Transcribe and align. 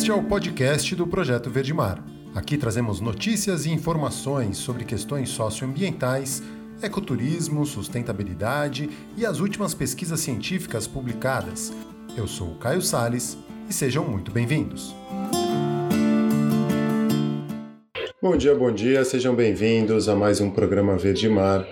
Este 0.00 0.10
é 0.10 0.14
o 0.14 0.22
podcast 0.22 0.96
do 0.96 1.06
Projeto 1.06 1.50
Verde 1.50 1.74
Mar. 1.74 2.02
Aqui 2.34 2.56
trazemos 2.56 3.02
notícias 3.02 3.66
e 3.66 3.70
informações 3.70 4.56
sobre 4.56 4.82
questões 4.82 5.28
socioambientais, 5.28 6.42
ecoturismo, 6.80 7.66
sustentabilidade 7.66 8.88
e 9.14 9.26
as 9.26 9.40
últimas 9.40 9.74
pesquisas 9.74 10.20
científicas 10.20 10.86
publicadas. 10.86 11.70
Eu 12.16 12.26
sou 12.26 12.52
o 12.52 12.54
Caio 12.54 12.80
Sales 12.80 13.36
e 13.68 13.74
sejam 13.74 14.02
muito 14.02 14.32
bem-vindos. 14.32 14.94
Bom 18.22 18.38
dia, 18.38 18.54
bom 18.54 18.72
dia, 18.72 19.04
sejam 19.04 19.34
bem-vindos 19.34 20.08
a 20.08 20.16
mais 20.16 20.40
um 20.40 20.50
programa 20.50 20.96
Verde 20.96 21.28
Mar. 21.28 21.66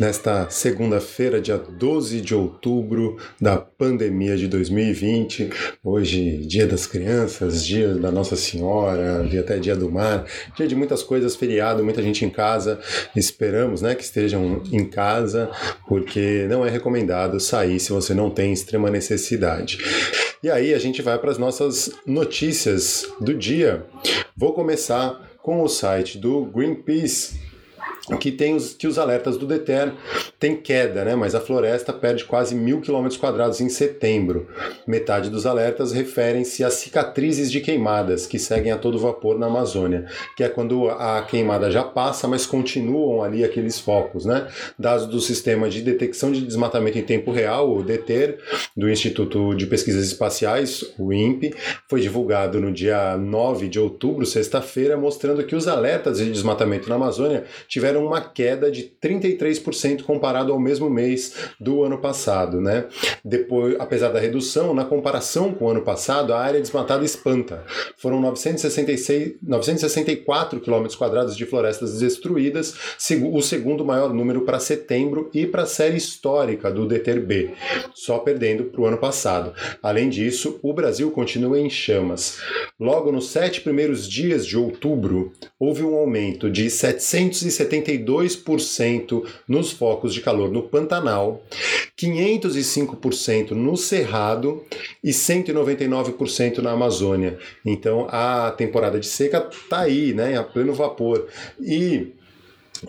Nesta 0.00 0.50
segunda-feira, 0.50 1.40
dia 1.40 1.56
12 1.56 2.20
de 2.20 2.34
outubro 2.34 3.16
da 3.40 3.56
pandemia 3.56 4.36
de 4.36 4.48
2020, 4.48 5.50
hoje, 5.84 6.38
Dia 6.38 6.66
das 6.66 6.84
Crianças, 6.84 7.64
Dia 7.64 7.94
da 7.94 8.10
Nossa 8.10 8.34
Senhora, 8.34 9.24
dia 9.24 9.40
até 9.40 9.56
Dia 9.58 9.76
do 9.76 9.88
Mar, 9.88 10.26
dia 10.56 10.66
de 10.66 10.74
muitas 10.74 11.04
coisas, 11.04 11.36
feriado, 11.36 11.84
muita 11.84 12.02
gente 12.02 12.24
em 12.24 12.30
casa. 12.30 12.80
Esperamos 13.14 13.82
né, 13.82 13.94
que 13.94 14.02
estejam 14.02 14.62
em 14.72 14.84
casa, 14.84 15.48
porque 15.86 16.46
não 16.48 16.66
é 16.66 16.70
recomendado 16.70 17.38
sair 17.38 17.78
se 17.78 17.92
você 17.92 18.12
não 18.14 18.30
tem 18.30 18.52
extrema 18.52 18.90
necessidade. 18.90 19.78
E 20.42 20.50
aí 20.50 20.74
a 20.74 20.78
gente 20.78 21.02
vai 21.02 21.18
para 21.18 21.30
as 21.30 21.38
nossas 21.38 21.90
notícias 22.04 23.06
do 23.20 23.32
dia. 23.32 23.86
Vou 24.36 24.52
começar 24.52 25.30
com 25.40 25.62
o 25.62 25.68
site 25.68 26.18
do 26.18 26.46
Greenpeace, 26.46 27.38
que 28.20 28.30
tem 28.30 28.54
os, 28.54 28.74
que 28.74 28.86
os 28.86 28.98
alertas 28.98 29.38
do 29.38 29.46
DETER 29.46 29.92
tem 30.38 30.56
queda, 30.56 31.04
né? 31.04 31.14
mas 31.14 31.34
a 31.34 31.40
floresta 31.40 31.92
perde 31.92 32.24
quase 32.24 32.54
mil 32.54 32.80
quilômetros 32.80 33.18
quadrados 33.18 33.60
em 33.60 33.68
setembro. 33.68 34.46
Metade 34.86 35.30
dos 35.30 35.46
alertas 35.46 35.92
referem-se 35.92 36.62
a 36.62 36.70
cicatrizes 36.70 37.50
de 37.50 37.60
queimadas 37.60 38.26
que 38.26 38.38
seguem 38.38 38.72
a 38.72 38.76
todo 38.76 38.98
vapor 38.98 39.38
na 39.38 39.46
Amazônia, 39.46 40.06
que 40.36 40.44
é 40.44 40.48
quando 40.48 40.88
a 40.90 41.22
queimada 41.22 41.70
já 41.70 41.82
passa, 41.82 42.28
mas 42.28 42.44
continuam 42.44 43.22
ali 43.22 43.42
aqueles 43.42 43.78
focos. 43.78 44.26
Né? 44.26 44.46
Dados 44.78 45.06
do 45.06 45.20
Sistema 45.20 45.70
de 45.70 45.80
Detecção 45.80 46.30
de 46.30 46.42
Desmatamento 46.42 46.98
em 46.98 47.02
Tempo 47.02 47.30
Real, 47.30 47.74
o 47.74 47.82
DETER, 47.82 48.38
do 48.76 48.90
Instituto 48.90 49.54
de 49.54 49.66
Pesquisas 49.66 50.06
Espaciais, 50.06 50.84
o 50.98 51.12
INPE, 51.12 51.54
foi 51.88 52.00
divulgado 52.00 52.60
no 52.60 52.70
dia 52.70 53.16
9 53.16 53.68
de 53.68 53.80
outubro, 53.80 54.26
sexta-feira, 54.26 54.96
mostrando 54.96 55.44
que 55.44 55.56
os 55.56 55.66
alertas 55.66 56.18
de 56.18 56.30
desmatamento 56.30 56.88
na 56.88 56.96
Amazônia 56.96 57.44
tiveram 57.68 57.93
uma 57.98 58.20
queda 58.20 58.70
de 58.70 58.92
33% 59.02 60.02
comparado 60.02 60.52
ao 60.52 60.58
mesmo 60.58 60.88
mês 60.90 61.34
do 61.60 61.82
ano 61.82 61.98
passado, 61.98 62.60
né? 62.60 62.86
Depois, 63.24 63.76
apesar 63.78 64.10
da 64.10 64.18
redução, 64.18 64.74
na 64.74 64.84
comparação 64.84 65.52
com 65.52 65.66
o 65.66 65.70
ano 65.70 65.82
passado, 65.82 66.32
a 66.32 66.40
área 66.40 66.60
desmatada 66.60 67.04
espanta. 67.04 67.64
Foram 67.96 68.20
966, 68.20 69.36
964 69.42 70.60
quilômetros 70.60 70.96
quadrados 70.96 71.36
de 71.36 71.46
florestas 71.46 71.98
destruídas, 71.98 72.74
o 73.32 73.42
segundo 73.42 73.84
maior 73.84 74.12
número 74.12 74.42
para 74.42 74.58
setembro 74.58 75.30
e 75.32 75.46
para 75.46 75.62
a 75.62 75.66
série 75.66 75.96
histórica 75.96 76.70
do 76.70 76.86
DETER-B, 76.86 77.50
só 77.94 78.18
perdendo 78.18 78.64
para 78.64 78.80
o 78.80 78.86
ano 78.86 78.98
passado. 78.98 79.52
Além 79.82 80.08
disso, 80.08 80.58
o 80.62 80.72
Brasil 80.72 81.10
continua 81.10 81.58
em 81.58 81.70
chamas. 81.70 82.38
Logo 82.78 83.12
nos 83.12 83.28
sete 83.28 83.60
primeiros 83.60 84.08
dias 84.08 84.46
de 84.46 84.56
outubro, 84.56 85.32
houve 85.58 85.82
um 85.82 85.94
aumento 85.94 86.50
de 86.50 86.68
772% 87.84 89.24
nos 89.46 89.72
focos 89.72 90.14
de 90.14 90.20
calor 90.20 90.50
no 90.50 90.62
Pantanal, 90.62 91.42
505% 91.98 93.50
no 93.50 93.76
Cerrado 93.76 94.64
e 95.02 95.10
199% 95.10 96.58
na 96.58 96.72
Amazônia. 96.72 97.38
Então 97.64 98.06
a 98.10 98.50
temporada 98.50 98.98
de 98.98 99.06
seca 99.06 99.48
está 99.50 99.80
aí, 99.80 100.12
né, 100.12 100.36
a 100.36 100.42
pleno 100.42 100.72
vapor. 100.72 101.26
E 101.60 102.12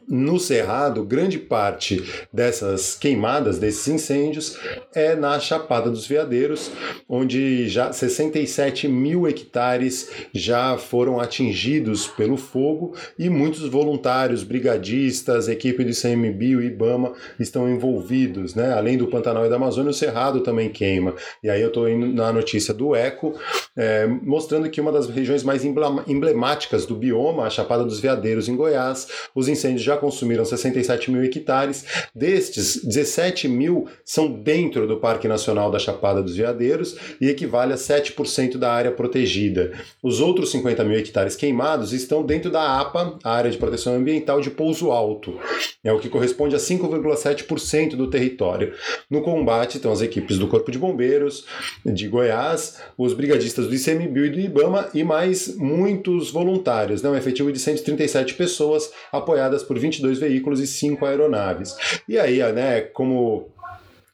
no 0.07 0.39
Cerrado, 0.39 1.03
grande 1.03 1.37
parte 1.37 2.03
dessas 2.31 2.95
queimadas, 2.95 3.59
desses 3.59 3.87
incêndios, 3.87 4.57
é 4.93 5.15
na 5.15 5.39
Chapada 5.39 5.89
dos 5.89 6.07
Veadeiros, 6.07 6.71
onde 7.07 7.67
já 7.67 7.91
67 7.91 8.87
mil 8.87 9.27
hectares 9.27 10.09
já 10.33 10.77
foram 10.77 11.19
atingidos 11.19 12.07
pelo 12.07 12.37
fogo 12.37 12.95
e 13.17 13.29
muitos 13.29 13.67
voluntários, 13.67 14.43
brigadistas, 14.43 15.47
equipe 15.47 15.83
do 15.83 15.91
ICMBio 15.91 16.61
e 16.61 16.67
IBAMA 16.67 17.13
estão 17.39 17.69
envolvidos, 17.69 18.55
né? 18.55 18.73
Além 18.73 18.97
do 18.97 19.07
Pantanal 19.07 19.45
e 19.45 19.49
da 19.49 19.55
Amazônia, 19.55 19.91
o 19.91 19.93
Cerrado 19.93 20.41
também 20.41 20.69
queima. 20.69 21.15
E 21.43 21.49
aí 21.49 21.61
eu 21.61 21.69
estou 21.69 21.87
indo 21.89 22.07
na 22.07 22.31
notícia 22.31 22.73
do 22.73 22.95
ECO, 22.95 23.33
é, 23.75 24.05
mostrando 24.07 24.69
que 24.69 24.81
uma 24.81 24.91
das 24.91 25.07
regiões 25.07 25.43
mais 25.43 25.63
emblemáticas 25.65 26.85
do 26.85 26.95
bioma, 26.95 27.45
a 27.45 27.49
Chapada 27.49 27.83
dos 27.83 27.99
Veadeiros 27.99 28.49
em 28.49 28.55
Goiás, 28.55 29.07
os 29.33 29.47
incêndios 29.47 29.83
já 29.85 29.95
consumiram 29.97 30.43
67 30.43 31.11
mil 31.11 31.23
hectares. 31.23 31.85
Destes, 32.13 32.83
17 32.83 33.47
mil 33.47 33.87
são 34.03 34.31
dentro 34.31 34.87
do 34.87 34.97
Parque 34.97 35.27
Nacional 35.27 35.71
da 35.71 35.79
Chapada 35.79 36.21
dos 36.21 36.35
Veadeiros 36.35 36.97
e 37.21 37.29
equivale 37.29 37.73
a 37.73 37.77
7% 37.77 38.57
da 38.57 38.71
área 38.71 38.91
protegida. 38.91 39.71
Os 40.01 40.19
outros 40.19 40.51
50 40.51 40.83
mil 40.83 40.97
hectares 40.97 41.35
queimados 41.35 41.93
estão 41.93 42.25
dentro 42.25 42.51
da 42.51 42.79
APA, 42.79 43.17
a 43.23 43.31
Área 43.31 43.51
de 43.51 43.57
Proteção 43.57 43.95
Ambiental 43.95 44.41
de 44.41 44.49
Pouso 44.49 44.91
Alto, 44.91 45.39
é 45.85 45.93
o 45.93 45.99
que 45.99 46.09
corresponde 46.09 46.55
a 46.55 46.59
5,7% 46.59 47.95
do 47.95 48.09
território. 48.09 48.73
No 49.07 49.21
combate 49.21 49.77
estão 49.77 49.91
as 49.91 50.01
equipes 50.01 50.39
do 50.39 50.47
Corpo 50.47 50.71
de 50.71 50.79
Bombeiros 50.79 51.45
de 51.85 52.07
Goiás, 52.07 52.81
os 52.97 53.13
brigadistas 53.13 53.67
do 53.67 53.75
ICMBio 53.75 54.25
e 54.25 54.29
do 54.29 54.39
IBAMA 54.39 54.89
e 54.95 55.03
mais 55.03 55.55
muitos 55.55 56.31
voluntários, 56.31 57.03
né? 57.03 57.09
um 57.09 57.15
efetivo 57.15 57.51
de 57.51 57.59
137 57.59 58.33
pessoas 58.33 58.91
apoiadas 59.11 59.61
por 59.61 59.75
por 59.75 59.79
22 59.79 60.19
veículos 60.19 60.61
e 60.61 60.67
5 60.67 61.05
aeronaves. 61.05 61.75
E 62.07 62.17
aí, 62.17 62.41
né, 62.53 62.81
como 62.81 63.49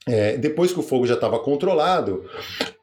é, 0.08 0.36
depois 0.36 0.74
que 0.74 0.80
o 0.80 0.84
fogo 0.84 1.06
já 1.06 1.14
estava 1.14 1.38
controlado, 1.38 2.26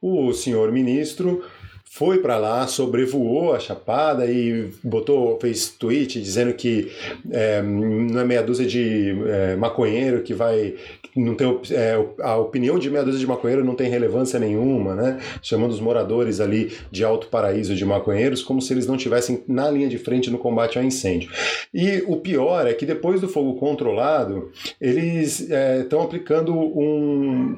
o 0.01 0.33
senhor 0.33 0.71
ministro 0.71 1.45
foi 1.91 2.19
para 2.19 2.37
lá, 2.37 2.67
sobrevoou 2.67 3.55
a 3.55 3.59
Chapada 3.59 4.27
e 4.27 4.71
botou, 4.85 5.39
fez 5.41 5.69
tweet 5.69 6.21
dizendo 6.21 6.53
que 6.53 6.93
é, 7.31 7.63
não 7.63 8.21
é 8.21 8.25
meia 8.25 8.43
dúzia 8.43 8.67
de 8.67 9.17
é, 9.27 9.57
maconheiro 9.57 10.23
que 10.23 10.35
vai. 10.35 10.75
Não 11.17 11.35
tem, 11.35 11.61
é, 11.73 11.99
a 12.21 12.37
opinião 12.37 12.79
de 12.79 12.91
meia 12.91 13.03
dúzia 13.03 13.19
de 13.19 13.27
maconheiro 13.27 13.65
não 13.65 13.75
tem 13.75 13.89
relevância 13.89 14.39
nenhuma, 14.39 14.95
né? 14.95 15.19
Chamando 15.43 15.73
os 15.73 15.81
moradores 15.81 16.41
ali 16.41 16.73
de 16.91 17.03
alto 17.03 17.29
paraíso 17.29 17.75
de 17.75 17.85
maconheiros 17.85 18.43
como 18.43 18.61
se 18.61 18.73
eles 18.73 18.87
não 18.87 18.97
tivessem 18.97 19.43
na 19.49 19.71
linha 19.71 19.89
de 19.89 19.99
frente 19.99 20.31
no 20.31 20.39
combate 20.39 20.79
ao 20.79 20.85
incêndio. 20.85 21.31
E 21.73 22.05
o 22.07 22.17
pior 22.17 22.67
é 22.67 22.75
que 22.75 22.87
depois 22.87 23.21
do 23.21 23.29
fogo 23.29 23.55
controlado, 23.55 24.53
eles 24.81 25.41
estão 25.41 26.01
é, 26.01 26.05
aplicando 26.05 26.55
um 26.55 27.57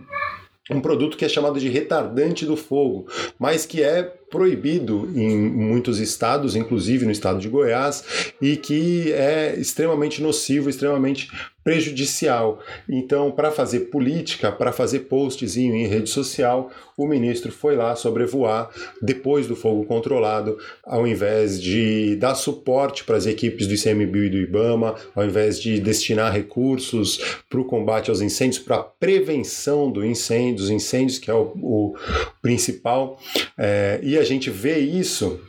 um 0.71 0.81
produto 0.81 1.17
que 1.17 1.25
é 1.25 1.29
chamado 1.29 1.59
de 1.59 1.69
retardante 1.69 2.47
do 2.47 2.57
fogo, 2.57 3.09
mas 3.39 3.67
que 3.67 3.83
é 3.83 4.20
proibido 4.31 5.11
em 5.15 5.37
muitos 5.37 5.99
estados, 5.99 6.55
inclusive 6.55 7.05
no 7.05 7.11
estado 7.11 7.41
de 7.41 7.49
Goiás, 7.49 8.33
e 8.41 8.57
que 8.57 9.13
é 9.13 9.55
extremamente 9.59 10.23
nocivo, 10.23 10.71
extremamente 10.71 11.29
prejudicial. 11.63 12.59
Então, 12.89 13.31
para 13.31 13.51
fazer 13.51 13.81
política, 13.91 14.51
para 14.51 14.73
fazer 14.73 15.01
postzinho 15.01 15.75
em 15.75 15.87
rede 15.87 16.09
social, 16.09 16.71
o 16.97 17.07
ministro 17.07 17.53
foi 17.53 17.77
lá 17.77 17.95
sobrevoar 17.95 18.71
depois 19.01 19.47
do 19.47 19.55
fogo 19.55 19.85
controlado, 19.85 20.59
ao 20.85 21.07
invés 21.07 21.61
de 21.61 22.17
dar 22.17 22.35
suporte 22.35 23.05
para 23.05 23.17
as 23.17 23.27
equipes 23.27 23.67
do 23.67 23.75
ICMBio 23.75 24.25
e 24.25 24.31
do 24.31 24.39
IBAMA, 24.39 24.95
ao 25.15 25.25
invés 25.25 25.61
de 25.61 25.81
destinar 25.81 26.33
recursos 26.33 27.39
para 27.49 27.61
o 27.61 27.65
combate 27.65 28.11
aos 28.11 28.21
incêndios, 28.21 28.59
para 28.59 28.77
a 28.77 28.83
prevenção 28.83 29.91
do 29.91 30.05
incêndio, 30.05 30.57
dos 30.57 30.71
incêndios, 30.71 31.19
que 31.19 31.31
é 31.31 31.35
o, 31.35 31.53
o 31.63 31.95
principal. 32.43 33.19
É, 33.57 34.01
e 34.03 34.19
a 34.21 34.25
gente 34.25 34.51
vê 34.51 34.79
isso 34.79 35.41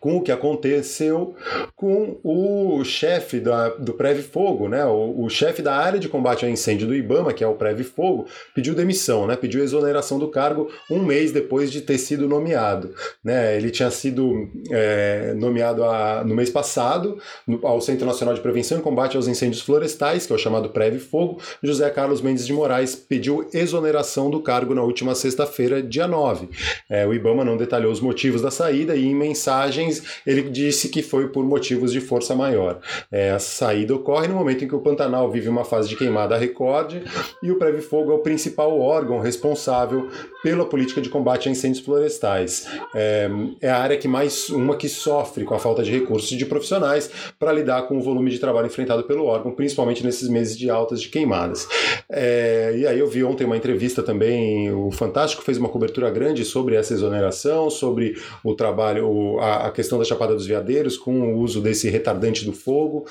com 0.00 0.16
o 0.16 0.22
que 0.22 0.32
aconteceu 0.32 1.34
com 1.76 2.18
o 2.22 2.84
chefe 2.84 3.40
da, 3.40 3.70
do 3.70 3.94
Preve 3.94 4.22
Fogo, 4.22 4.68
né? 4.68 4.84
O, 4.84 5.24
o 5.24 5.28
chefe 5.28 5.62
da 5.62 5.74
área 5.74 5.98
de 5.98 6.08
combate 6.08 6.44
ao 6.44 6.50
incêndio 6.50 6.86
do 6.86 6.94
IBAMA, 6.94 7.32
que 7.32 7.44
é 7.44 7.46
o 7.46 7.54
Preve 7.54 7.84
Fogo, 7.84 8.26
pediu 8.54 8.74
demissão, 8.74 9.26
né? 9.26 9.36
Pediu 9.36 9.62
exoneração 9.62 10.18
do 10.18 10.28
cargo 10.28 10.70
um 10.90 11.02
mês 11.02 11.32
depois 11.32 11.70
de 11.70 11.80
ter 11.80 11.98
sido 11.98 12.28
nomeado, 12.28 12.94
né? 13.22 13.56
Ele 13.56 13.70
tinha 13.70 13.90
sido 13.90 14.48
é, 14.70 15.34
nomeado 15.34 15.84
a, 15.84 16.24
no 16.24 16.34
mês 16.34 16.50
passado 16.50 17.18
no, 17.46 17.66
ao 17.66 17.80
Centro 17.80 18.06
Nacional 18.06 18.34
de 18.34 18.40
Prevenção 18.40 18.78
e 18.78 18.82
Combate 18.82 19.16
aos 19.16 19.28
Incêndios 19.28 19.62
Florestais, 19.62 20.26
que 20.26 20.32
é 20.32 20.36
o 20.36 20.38
chamado 20.38 20.70
Preve 20.70 20.98
Fogo. 20.98 21.40
José 21.62 21.88
Carlos 21.90 22.20
Mendes 22.20 22.46
de 22.46 22.52
Moraes 22.52 22.94
pediu 22.94 23.48
exoneração 23.52 24.30
do 24.30 24.40
cargo 24.40 24.74
na 24.74 24.82
última 24.82 25.14
sexta-feira, 25.14 25.82
dia 25.82 26.06
9. 26.06 26.48
É, 26.88 27.06
o 27.06 27.12
IBAMA 27.12 27.44
não 27.44 27.56
detalhou 27.56 27.92
os 27.92 28.00
motivos 28.00 28.40
da 28.40 28.50
saída 28.50 28.96
e 28.96 29.06
em 29.06 29.14
mensagem 29.14 29.73
imagens, 29.74 30.02
ele 30.26 30.42
disse 30.42 30.88
que 30.88 31.02
foi 31.02 31.28
por 31.28 31.44
motivos 31.44 31.92
de 31.92 32.00
força 32.00 32.34
maior. 32.34 32.80
É, 33.10 33.30
a 33.30 33.38
saída 33.38 33.94
ocorre 33.94 34.28
no 34.28 34.34
momento 34.34 34.64
em 34.64 34.68
que 34.68 34.74
o 34.74 34.80
Pantanal 34.80 35.30
vive 35.30 35.48
uma 35.48 35.64
fase 35.64 35.88
de 35.88 35.96
queimada 35.96 36.36
recorde 36.36 37.02
e 37.42 37.50
o 37.50 37.56
Preve 37.56 37.82
Fogo 37.82 38.12
é 38.12 38.14
o 38.14 38.18
principal 38.18 38.78
órgão 38.80 39.18
responsável 39.18 40.08
pela 40.42 40.64
política 40.64 41.00
de 41.00 41.08
combate 41.08 41.48
a 41.48 41.52
incêndios 41.52 41.84
florestais. 41.84 42.66
É, 42.94 43.28
é 43.60 43.70
a 43.70 43.78
área 43.78 43.96
que 43.96 44.06
mais 44.06 44.48
uma 44.50 44.76
que 44.76 44.88
sofre 44.88 45.44
com 45.44 45.54
a 45.54 45.58
falta 45.58 45.82
de 45.82 45.90
recursos 45.90 46.28
de 46.28 46.46
profissionais 46.46 47.10
para 47.38 47.52
lidar 47.52 47.82
com 47.82 47.98
o 47.98 48.02
volume 48.02 48.30
de 48.30 48.38
trabalho 48.38 48.66
enfrentado 48.66 49.04
pelo 49.04 49.24
órgão, 49.24 49.52
principalmente 49.52 50.04
nesses 50.04 50.28
meses 50.28 50.56
de 50.56 50.70
altas 50.70 51.00
de 51.00 51.08
queimadas. 51.08 51.66
É, 52.08 52.74
e 52.76 52.86
aí 52.86 52.98
eu 52.98 53.08
vi 53.08 53.24
ontem 53.24 53.44
uma 53.44 53.56
entrevista 53.56 54.02
também, 54.02 54.72
o 54.72 54.90
Fantástico 54.90 55.42
fez 55.42 55.58
uma 55.58 55.68
cobertura 55.68 56.10
grande 56.10 56.44
sobre 56.44 56.76
essa 56.76 56.92
exoneração, 56.92 57.70
sobre 57.70 58.14
o 58.42 58.54
trabalho, 58.54 59.38
a, 59.40 59.63
a 59.64 59.70
questão 59.70 59.98
da 59.98 60.04
Chapada 60.04 60.34
dos 60.34 60.46
Veadeiros 60.46 60.98
com 60.98 61.32
o 61.32 61.38
uso 61.38 61.58
desse 61.60 61.88
retardante 61.88 62.44
do 62.44 62.52
fogo. 62.52 63.06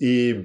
E 0.00 0.44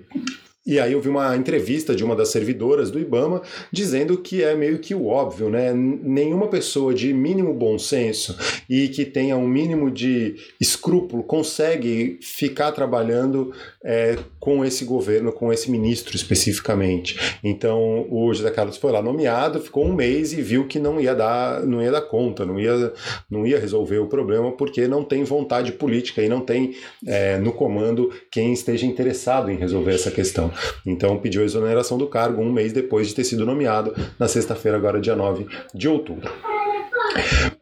e 0.66 0.80
aí 0.80 0.94
eu 0.94 1.02
vi 1.02 1.10
uma 1.10 1.36
entrevista 1.36 1.94
de 1.94 2.06
uma 2.06 2.16
das 2.16 2.30
servidoras 2.30 2.90
do 2.90 2.98
IBAMA 2.98 3.42
dizendo 3.70 4.18
que 4.18 4.42
é 4.42 4.56
meio 4.56 4.80
que 4.80 4.96
o 4.96 5.08
óbvio, 5.08 5.50
né? 5.50 5.74
Nenhuma 5.74 6.48
pessoa 6.48 6.94
de 6.94 7.14
mínimo 7.14 7.54
bom 7.54 7.78
senso 7.78 8.38
e 8.70 8.88
que 8.88 9.04
tenha 9.04 9.36
um 9.36 9.48
mínimo 9.48 9.92
de 9.92 10.36
escrúpulo 10.62 11.22
consegue 11.22 12.18
ficar 12.22 12.72
trabalhando 12.72 13.54
é, 13.84 14.18
com 14.40 14.64
esse 14.64 14.86
governo, 14.86 15.34
com 15.34 15.52
esse 15.52 15.70
ministro 15.70 16.16
especificamente. 16.16 17.38
Então 17.44 18.08
o 18.10 18.34
José 18.34 18.50
Carlos 18.50 18.78
foi 18.78 18.94
lá 18.94 19.02
nomeado, 19.02 19.60
ficou 19.60 19.86
um 19.86 19.94
mês 19.94 20.32
e 20.32 20.42
viu 20.42 20.66
que 20.66 20.80
não 20.80 20.98
ia 20.98 21.14
dar, 21.14 21.62
não 21.66 21.84
ia 21.84 21.92
dar 21.92 22.02
conta, 22.04 22.46
não 22.46 22.58
ia, 22.58 22.94
não 23.30 23.46
ia 23.46 23.60
resolver 23.60 23.98
o 23.98 24.08
problema 24.08 24.54
porque 24.54 24.88
não 24.88 25.04
tem 25.04 25.26
vontade 25.26 25.74
política 25.74 26.22
e 26.22 26.30
não 26.30 26.40
tem 26.40 26.74
é, 27.06 27.38
no 27.38 27.52
comando 27.52 28.14
quem 28.32 28.54
esteja 28.54 28.86
interessado 28.86 29.52
em 29.52 29.58
resolver 29.58 29.94
essa 29.94 30.10
questão. 30.10 30.53
Então 30.86 31.18
pediu 31.20 31.42
a 31.42 31.46
exoneração 31.46 31.98
do 31.98 32.08
cargo 32.08 32.42
um 32.42 32.52
mês 32.52 32.74
depois 32.74 33.08
de 33.08 33.16
ter 33.16 33.24
sido 33.24 33.46
nomeado, 33.46 33.94
na 34.20 34.28
sexta-feira, 34.28 34.78
agora 34.78 35.00
dia 35.00 35.16
9 35.16 35.48
de 35.74 35.88
outubro. 35.88 36.30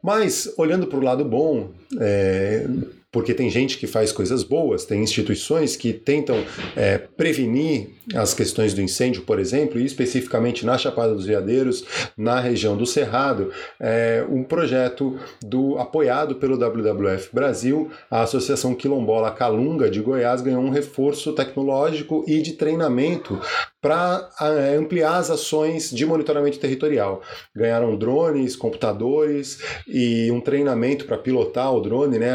Mas, 0.02 0.54
olhando 0.58 0.88
para 0.88 1.00
o 1.00 1.04
lado 1.04 1.26
bom, 1.26 1.72
é, 2.00 2.66
porque 3.12 3.34
tem 3.34 3.50
gente 3.50 3.78
que 3.78 3.86
faz 3.86 4.12
coisas 4.12 4.44
boas, 4.44 4.86
tem 4.86 5.04
instituições 5.04 5.76
que 5.76 5.92
tentam 5.92 6.44
é, 6.76 6.98
prevenir 6.98 7.90
as 8.16 8.34
questões 8.34 8.74
do 8.74 8.82
incêndio, 8.82 9.24
por 9.24 9.38
exemplo, 9.38 9.80
e 9.80 9.86
especificamente 9.86 10.66
na 10.66 10.78
Chapada 10.78 11.14
dos 11.14 11.26
Veadeiros, 11.26 11.84
na 12.18 12.40
região 12.40 12.78
do 12.78 12.86
Cerrado, 12.86 13.52
é, 13.80 14.26
um 14.30 14.44
projeto 14.44 15.20
do 15.44 15.78
apoiado 15.78 16.36
pelo 16.36 16.56
WWF 16.58 17.30
Brasil, 17.34 17.92
a 18.10 18.22
Associação 18.22 18.74
Quilombola 18.74 19.32
Calunga 19.32 19.90
de 19.90 20.00
Goiás 20.00 20.42
ganhou 20.42 20.64
um 20.64 20.70
reforço 20.70 21.34
tecnológico 21.34 22.24
e 22.28 22.42
de 22.42 22.54
treinamento 22.54 23.40
para 23.82 24.30
é, 24.40 24.76
ampliar 24.76 25.18
as 25.18 25.32
ações 25.32 25.90
de 25.90 26.06
monitoramento 26.06 26.60
territorial. 26.60 27.22
Ganharam 27.56 27.96
drones, 27.96 28.56
computadores 28.56 29.60
e 29.88 30.32
um 30.32 30.40
treinamento 30.40 31.06
para 31.06 31.18
pilotar 31.18 31.74
o 31.74 31.82
drone, 31.82 32.20
né? 32.20 32.34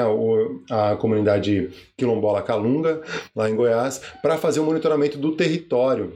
A 0.70 0.96
comunidade 0.96 1.70
quilombola 1.96 2.42
Calunga, 2.42 3.00
lá 3.34 3.48
em 3.48 3.54
Goiás, 3.54 4.00
para 4.20 4.36
fazer 4.36 4.60
o 4.60 4.64
monitoramento 4.64 5.16
do 5.16 5.36
território 5.36 6.12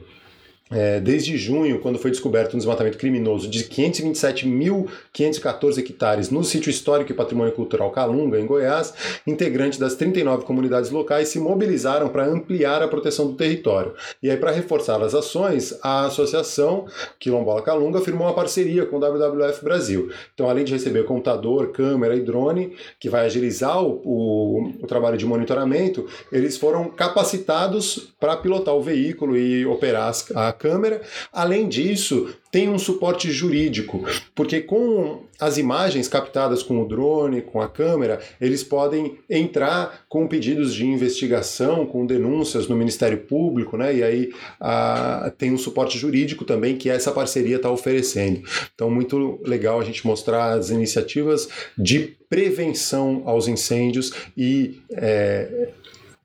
é, 0.71 1.01
desde 1.01 1.37
junho, 1.37 1.79
quando 1.79 1.99
foi 1.99 2.11
descoberto 2.11 2.53
um 2.53 2.57
desmatamento 2.57 2.97
criminoso 2.97 3.49
de 3.49 3.65
527.514 3.65 5.79
hectares 5.79 6.29
no 6.29 6.41
sítio 6.43 6.69
histórico 6.69 7.11
e 7.11 7.15
patrimônio 7.15 7.53
cultural 7.53 7.91
Calunga, 7.91 8.39
em 8.39 8.45
Goiás, 8.45 8.93
integrantes 9.27 9.77
das 9.77 9.95
39 9.95 10.45
comunidades 10.45 10.89
locais 10.89 11.27
se 11.27 11.39
mobilizaram 11.39 12.07
para 12.07 12.25
ampliar 12.25 12.81
a 12.81 12.87
proteção 12.87 13.27
do 13.27 13.33
território. 13.33 13.93
E 14.23 14.29
aí, 14.29 14.37
para 14.37 14.51
reforçar 14.51 15.01
as 15.01 15.13
ações, 15.13 15.77
a 15.83 16.05
Associação 16.05 16.85
Quilombola 17.19 17.61
Calunga 17.61 17.99
firmou 17.99 18.27
uma 18.27 18.33
parceria 18.33 18.85
com 18.85 18.95
o 18.95 18.99
WWF 18.99 19.61
Brasil. 19.63 20.09
Então, 20.33 20.49
além 20.49 20.63
de 20.63 20.71
receber 20.71 21.03
computador, 21.03 21.71
câmera 21.71 22.15
e 22.15 22.21
drone, 22.21 22.73
que 22.99 23.09
vai 23.09 23.25
agilizar 23.25 23.83
o, 23.83 24.01
o, 24.05 24.69
o 24.83 24.87
trabalho 24.87 25.17
de 25.17 25.25
monitoramento, 25.25 26.07
eles 26.31 26.55
foram 26.57 26.89
capacitados 26.89 28.13
para 28.19 28.37
pilotar 28.37 28.75
o 28.75 28.81
veículo 28.81 29.35
e 29.35 29.65
operar 29.65 30.11
a 30.35 30.53
câmera. 30.61 31.01
Além 31.33 31.67
disso, 31.67 32.29
tem 32.51 32.69
um 32.69 32.77
suporte 32.77 33.31
jurídico, 33.31 34.05
porque 34.35 34.61
com 34.61 35.23
as 35.39 35.57
imagens 35.57 36.07
captadas 36.07 36.61
com 36.61 36.79
o 36.81 36.87
drone, 36.87 37.41
com 37.41 37.59
a 37.59 37.67
câmera, 37.67 38.19
eles 38.39 38.63
podem 38.63 39.17
entrar 39.27 40.05
com 40.07 40.27
pedidos 40.27 40.75
de 40.75 40.85
investigação, 40.85 41.87
com 41.87 42.05
denúncias 42.05 42.67
no 42.67 42.75
Ministério 42.75 43.17
Público, 43.17 43.75
né? 43.75 43.95
E 43.95 44.03
aí 44.03 44.33
a, 44.59 45.33
tem 45.35 45.51
um 45.51 45.57
suporte 45.57 45.97
jurídico 45.97 46.45
também 46.45 46.77
que 46.77 46.89
essa 46.89 47.11
parceria 47.11 47.55
está 47.55 47.71
oferecendo. 47.71 48.43
Então, 48.75 48.91
muito 48.91 49.39
legal 49.43 49.79
a 49.79 49.83
gente 49.83 50.05
mostrar 50.05 50.53
as 50.53 50.69
iniciativas 50.69 51.49
de 51.75 52.15
prevenção 52.29 53.23
aos 53.25 53.47
incêndios 53.47 54.13
e 54.37 54.79
é, 54.91 55.69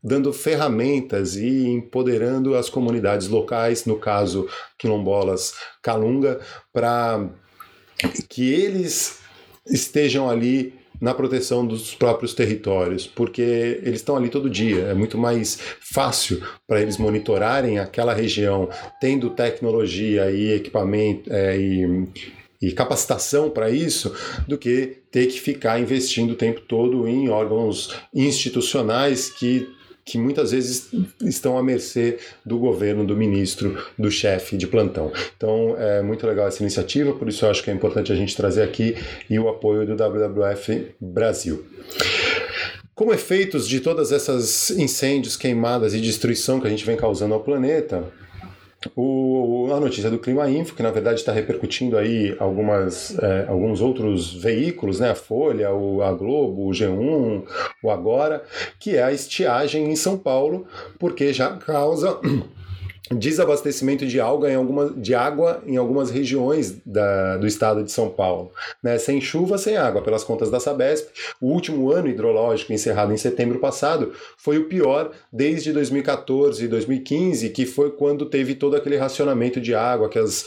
dando 0.07 0.33
ferramentas 0.33 1.35
e 1.35 1.67
empoderando 1.67 2.55
as 2.55 2.71
comunidades 2.71 3.27
locais, 3.27 3.85
no 3.87 3.99
caso 3.99 4.49
quilombolas 4.79 5.55
Calunga, 5.83 6.39
para 6.73 7.29
que 8.29 8.53
eles 8.53 9.19
estejam 9.67 10.31
ali 10.31 10.73
na 11.01 11.13
proteção 11.13 11.67
dos 11.67 11.93
próprios 11.93 12.35
territórios, 12.35 13.05
porque 13.05 13.81
eles 13.83 13.97
estão 13.97 14.17
ali 14.17 14.29
todo 14.29 14.49
dia. 14.49 14.85
É 14.85 14.95
muito 14.95 15.19
mais 15.19 15.59
fácil 15.81 16.41
para 16.69 16.81
eles 16.81 16.99
monitorarem 16.99 17.81
aquela 17.81 18.15
região, 18.15 18.71
tendo 19.01 19.31
tecnologia 19.31 20.31
e 20.31 20.53
equipamento 20.53 21.29
é, 21.33 21.59
e, 21.59 22.09
e 22.63 22.73
capacitação 22.73 23.51
para 23.51 23.71
isso, 23.71 24.15
do 24.47 24.57
que 24.57 24.99
ter 25.11 25.27
que 25.27 25.41
ficar 25.41 25.81
investindo 25.81 26.31
o 26.31 26.37
tempo 26.37 26.61
todo 26.61 27.09
em 27.09 27.29
órgãos 27.29 27.93
institucionais 28.15 29.29
que 29.29 29.75
que 30.07 30.17
muitas 30.17 30.53
vezes 30.53 30.89
estão 31.21 31.59
à 31.59 31.63
mercê 31.63 32.19
do 32.45 32.59
governo, 32.59 33.05
do 33.05 33.17
ministro, 33.17 33.77
do 33.99 34.09
chefe 34.09 34.57
de 34.57 34.69
plantão. 34.69 35.13
Então 35.37 35.77
é 35.77 36.01
muito 36.01 36.25
legal 36.25 36.47
essa 36.47 36.63
iniciativa, 36.63 37.13
por 37.13 37.29
isso 37.29 37.45
eu 37.45 37.51
acho 37.51 37.63
que 37.63 37.71
é 37.71 37.75
importante 37.75 38.13
a 38.13 38.17
gente 38.17 38.37
trazer 38.37 38.63
aqui 38.63 38.95
e 39.29 39.37
o 39.37 39.49
apoio 39.49 39.85
do 39.85 39.97
WWF 39.97 40.95
Brasil. 41.01 41.67
Como 42.95 43.13
efeitos 43.13 43.69
de 43.69 43.81
todas 43.81 44.13
essas 44.13 44.71
incêndios, 44.71 45.37
queimadas 45.37 45.93
e 45.93 46.01
destruição 46.01 46.61
que 46.61 46.69
a 46.69 46.71
gente 46.71 46.87
vem 46.87 46.97
causando 46.97 47.35
ao 47.35 47.41
planeta, 47.41 48.05
o, 48.95 49.69
a 49.73 49.81
notícia 49.81 50.11
do 50.11 50.19
Clima 50.19 50.49
Info, 50.49 50.75
que 50.75 50.83
na 50.83 50.91
verdade 50.91 51.21
está 51.21 51.33
repercutindo 51.33 51.97
aí 51.97 52.37
algumas, 52.39 53.19
é, 53.19 53.47
alguns 53.49 53.81
outros 53.81 54.33
veículos, 54.33 55.01
né? 55.01 55.11
a 55.11 55.15
Folha, 55.15 55.73
o, 55.73 56.03
a 56.03 56.13
Globo, 56.13 56.69
o 56.69 56.71
G1, 56.71 57.45
o 57.83 57.91
Agora, 57.91 58.43
que 58.79 58.97
é 58.97 59.03
a 59.03 59.13
estiagem 59.13 59.91
em 59.91 59.97
São 59.97 60.19
Paulo, 60.19 60.67
porque 60.99 61.33
já 61.33 61.57
causa 61.57 62.19
desabastecimento 63.11 64.07
de 64.07 64.21
água 64.21 64.51
em 64.51 64.55
algumas, 64.55 64.93
de 64.97 65.15
água 65.15 65.63
em 65.67 65.77
algumas 65.77 66.11
regiões 66.11 66.77
da, 66.85 67.37
do 67.37 67.47
estado 67.47 67.85
de 67.85 67.93
São 67.93 68.09
Paulo. 68.09 68.51
Né? 68.83 68.99
Sem 68.99 69.21
chuva, 69.21 69.59
sem 69.59 69.77
água, 69.77 70.03
pelas 70.03 70.25
contas 70.25 70.51
da 70.51 70.59
Sabesp. 70.59 71.09
O 71.41 71.47
último 71.47 71.93
ano 71.93 72.09
hidrológico, 72.09 72.73
encerrado 72.73 73.13
em 73.13 73.17
setembro 73.17 73.59
passado, 73.59 74.13
foi 74.37 74.59
o 74.59 74.65
pior 74.65 75.13
desde 75.33 75.73
2014 75.73 76.65
e 76.65 76.69
2015, 76.69 77.51
que 77.51 77.67
foi 77.67 77.91
quando 77.91 78.27
teve 78.27 78.55
todo 78.55 78.77
aquele 78.77 78.97
racionamento 78.97 79.61
de 79.61 79.75
água, 79.75 80.09
que 80.09 80.19
as, 80.19 80.47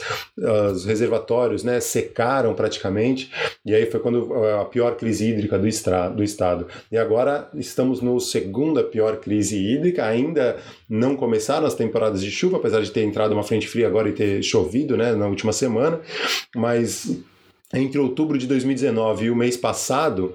os 0.74 0.86
reservatórios 0.86 1.64
né, 1.64 1.80
secaram 1.80 2.54
praticamente, 2.54 3.32
e 3.66 3.74
aí 3.74 3.86
foi 3.86 4.00
quando 4.00 4.34
a 4.60 4.66
pior 4.66 4.96
crise 4.96 5.30
hídrica 5.30 5.58
do, 5.58 5.68
estra, 5.68 6.10
do 6.10 6.24
estado. 6.24 6.68
E 6.92 6.98
agora 6.98 7.50
estamos 7.54 8.02
no 8.02 8.20
segunda 8.20 8.84
pior 8.84 9.18
crise 9.18 9.58
hídrica, 9.58 10.06
ainda 10.06 10.58
não 10.90 11.16
começaram 11.16 11.68
as 11.68 11.76
temporadas 11.76 12.22
de 12.22 12.32
chuva, 12.32 12.49
chuva, 12.50 12.58
apesar 12.58 12.82
de 12.82 12.92
ter 12.92 13.04
entrado 13.04 13.34
uma 13.34 13.44
frente 13.44 13.68
fria 13.68 13.88
agora 13.88 14.10
e 14.10 14.14
ter 14.14 14.42
chovido 14.42 14.98
né, 14.98 15.14
na 15.14 15.28
última 15.28 15.54
semana, 15.54 16.02
mas 16.56 17.22
entre 17.74 18.00
outubro 18.00 18.38
de 18.38 18.48
2019 18.48 19.26
e 19.26 19.30
o 19.30 19.36
mês 19.36 19.56
passado, 19.56 20.34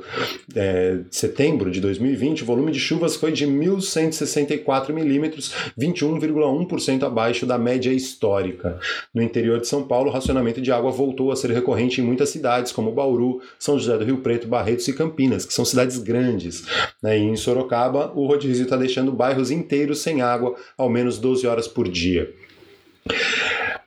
é, 0.54 1.00
setembro 1.10 1.68
de 1.68 1.80
2020, 1.80 2.44
o 2.44 2.46
volume 2.46 2.70
de 2.70 2.78
chuvas 2.78 3.16
foi 3.16 3.32
de 3.32 3.44
1.164 3.44 4.92
milímetros, 4.92 5.52
21,1% 5.76 7.02
abaixo 7.02 7.44
da 7.44 7.58
média 7.58 7.90
histórica. 7.92 8.78
No 9.12 9.20
interior 9.20 9.60
de 9.60 9.66
São 9.66 9.82
Paulo, 9.82 10.10
o 10.10 10.12
racionamento 10.12 10.60
de 10.60 10.70
água 10.70 10.92
voltou 10.92 11.32
a 11.32 11.36
ser 11.36 11.50
recorrente 11.50 12.00
em 12.00 12.04
muitas 12.04 12.28
cidades, 12.28 12.70
como 12.70 12.92
Bauru, 12.92 13.40
São 13.58 13.76
José 13.78 13.98
do 13.98 14.04
Rio 14.04 14.18
Preto, 14.18 14.46
Barretos 14.46 14.86
e 14.86 14.92
Campinas, 14.92 15.44
que 15.44 15.52
são 15.52 15.64
cidades 15.64 15.98
grandes. 15.98 16.64
Né? 17.02 17.18
E 17.18 17.22
em 17.22 17.36
Sorocaba, 17.36 18.12
o 18.14 18.26
rodízio 18.26 18.62
está 18.62 18.76
deixando 18.76 19.10
bairros 19.10 19.50
inteiros 19.50 19.98
sem 19.98 20.22
água, 20.22 20.54
ao 20.78 20.88
menos 20.88 21.18
12 21.18 21.46
horas 21.48 21.66
por 21.66 21.88
dia. 21.88 22.32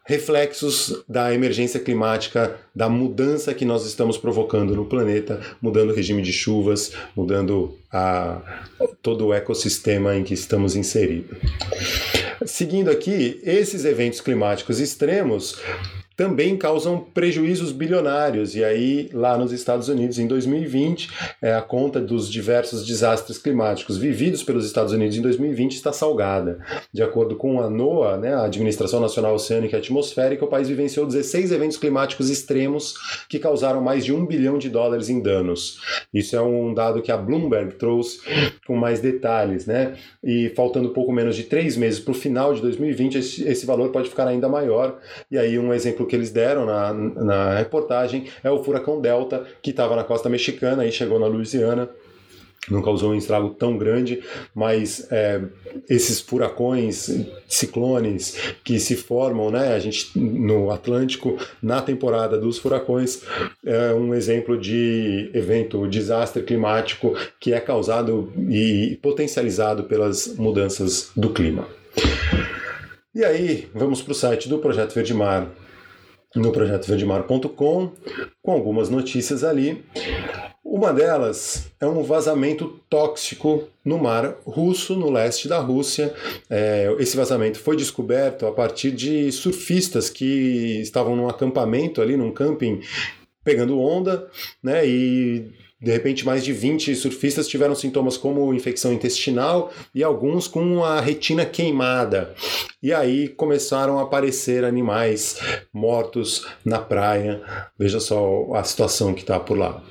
Reflexos 0.07 1.03
da 1.07 1.33
emergência 1.33 1.81
climática, 1.81 2.55
da 2.73 2.87
mudança 2.87 3.53
que 3.53 3.65
nós 3.65 3.85
estamos 3.85 4.17
provocando 4.17 4.73
no 4.73 4.85
planeta, 4.85 5.41
mudando 5.61 5.91
o 5.91 5.93
regime 5.93 6.21
de 6.21 6.31
chuvas, 6.31 6.93
mudando 7.13 7.77
a, 7.91 8.41
todo 9.01 9.27
o 9.27 9.33
ecossistema 9.33 10.15
em 10.15 10.23
que 10.23 10.33
estamos 10.33 10.77
inseridos. 10.77 11.37
Seguindo 12.45 12.89
aqui, 12.89 13.41
esses 13.43 13.83
eventos 13.83 14.21
climáticos 14.21 14.79
extremos 14.79 15.59
também 16.17 16.57
causam 16.57 16.99
prejuízos 16.99 17.71
bilionários. 17.71 18.55
E 18.55 18.63
aí, 18.63 19.07
lá 19.13 19.37
nos 19.37 19.51
Estados 19.51 19.87
Unidos, 19.87 20.17
em 20.17 20.25
2020, 20.25 21.11
é, 21.39 21.53
a 21.53 21.61
conta 21.61 22.01
dos 22.01 22.27
diversos 22.29 22.83
desastres 22.85 23.37
climáticos 23.37 23.97
vividos 23.97 24.41
pelos 24.41 24.65
Estados 24.65 24.91
Unidos 24.91 25.15
em 25.15 25.21
2020 25.21 25.73
está 25.73 25.93
salgada. 25.93 26.57
De 26.91 27.03
acordo 27.03 27.35
com 27.35 27.61
a 27.61 27.69
NOAA, 27.69 28.17
né, 28.17 28.33
a 28.33 28.45
Administração 28.45 28.99
Nacional 28.99 29.35
Oceânica 29.35 29.77
e 29.77 29.79
Atmosférica, 29.79 30.43
o 30.43 30.47
país 30.47 30.67
vivenciou 30.67 31.05
16 31.05 31.51
eventos 31.51 31.77
climáticos 31.77 32.31
extremos 32.31 32.95
que 33.29 33.37
causaram 33.37 33.79
mais 33.79 34.03
de 34.03 34.11
um 34.11 34.25
bilhão 34.25 34.57
de 34.57 34.69
dólares 34.69 35.09
em 35.09 35.21
danos. 35.21 35.79
Isso 36.11 36.35
é 36.35 36.41
um 36.41 36.73
dado 36.73 37.03
que 37.03 37.11
a 37.11 37.17
Bloomberg 37.17 37.75
trouxe 37.75 38.21
com 38.65 38.75
mais 38.75 38.99
detalhes, 38.99 39.67
né? 39.67 39.95
E 40.23 40.51
faltando 40.55 40.89
pouco 40.89 41.11
menos 41.11 41.35
de 41.35 41.43
três 41.43 41.77
meses 41.77 41.99
para 41.99 42.11
o 42.11 42.15
final 42.15 42.55
de 42.55 42.61
2020, 42.61 43.19
esse, 43.19 43.47
esse 43.47 43.67
valor 43.67 43.91
pode 43.91 44.09
ficar 44.09 44.27
ainda 44.27 44.49
maior. 44.49 44.97
E 45.29 45.37
aí, 45.37 45.59
um 45.59 45.71
exemplo 45.71 46.06
que 46.07 46.15
eles 46.15 46.31
deram 46.31 46.65
na, 46.65 46.93
na 46.93 47.57
reportagem 47.57 48.27
é 48.43 48.49
o 48.49 48.63
furacão 48.63 48.99
Delta, 48.99 49.45
que 49.61 49.71
estava 49.71 49.95
na 49.95 50.03
costa 50.03 50.29
mexicana 50.29 50.85
e 50.85 50.91
chegou 50.91 51.19
na 51.19 51.27
Louisiana 51.27 51.89
não 52.69 52.81
causou 52.81 53.11
um 53.11 53.15
estrago 53.15 53.49
tão 53.51 53.77
grande, 53.77 54.21
mas 54.53 55.07
é, 55.11 55.41
esses 55.89 56.19
furacões, 56.19 57.09
ciclones 57.47 58.37
que 58.63 58.79
se 58.79 58.95
formam, 58.95 59.49
né, 59.49 59.73
a 59.73 59.79
gente 59.79 60.17
no 60.17 60.69
Atlântico 60.71 61.37
na 61.61 61.81
temporada 61.81 62.37
dos 62.37 62.57
furacões 62.57 63.21
é 63.65 63.93
um 63.93 64.13
exemplo 64.13 64.57
de 64.57 65.31
evento, 65.33 65.87
desastre 65.87 66.43
climático 66.43 67.15
que 67.39 67.53
é 67.53 67.59
causado 67.59 68.31
e 68.49 68.99
potencializado 69.01 69.85
pelas 69.85 70.35
mudanças 70.35 71.11
do 71.15 71.29
clima. 71.29 71.67
E 73.15 73.23
aí, 73.23 73.67
vamos 73.73 74.01
para 74.01 74.11
o 74.11 74.15
site 74.15 74.47
do 74.47 74.59
Projeto 74.59 74.93
Verde 74.93 75.13
Mar 75.13 75.49
no 76.35 76.51
projetoverdemar.com, 76.51 77.91
com 78.41 78.51
algumas 78.51 78.89
notícias 78.89 79.43
ali. 79.43 79.83
Uma 80.63 80.93
delas 80.93 81.71
é 81.79 81.87
um 81.87 82.03
vazamento 82.03 82.79
tóxico 82.89 83.67
no 83.85 83.97
mar 83.97 84.35
russo, 84.45 84.95
no 84.95 85.09
leste 85.09 85.47
da 85.47 85.59
Rússia. 85.59 86.13
É, 86.49 86.93
esse 86.99 87.15
vazamento 87.15 87.57
foi 87.57 87.77
descoberto 87.77 88.45
a 88.45 88.51
partir 88.51 88.91
de 88.91 89.31
surfistas 89.31 90.09
que 90.09 90.81
estavam 90.81 91.15
num 91.15 91.29
acampamento 91.29 92.01
ali, 92.01 92.17
num 92.17 92.31
camping, 92.31 92.81
pegando 93.43 93.79
onda, 93.79 94.27
né? 94.61 94.85
E 94.85 95.51
de 95.79 95.91
repente, 95.91 96.25
mais 96.25 96.43
de 96.43 96.51
20 96.51 96.95
surfistas 96.95 97.47
tiveram 97.47 97.75
sintomas 97.75 98.17
como 98.17 98.51
infecção 98.51 98.91
intestinal 98.91 99.71
e 99.93 100.03
alguns 100.03 100.47
com 100.47 100.83
a 100.83 100.99
retina 100.99 101.45
queimada. 101.45 102.33
E 102.81 102.91
aí 102.91 103.27
começaram 103.27 103.99
a 103.99 104.03
aparecer 104.03 104.63
animais 104.63 105.39
mortos 105.71 106.47
na 106.65 106.79
praia. 106.79 107.43
Veja 107.77 107.99
só 107.99 108.53
a 108.55 108.63
situação 108.63 109.13
que 109.13 109.21
está 109.21 109.39
por 109.39 109.55
lá. 109.55 109.83